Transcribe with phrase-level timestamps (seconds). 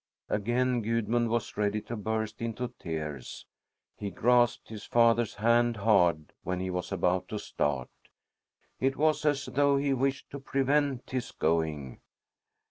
[0.29, 3.45] Again Gudmund was ready to burst into tears.
[3.95, 7.87] He grasped his father's hand hard when he was about to start;
[8.79, 11.99] it was as though he wished to prevent his going.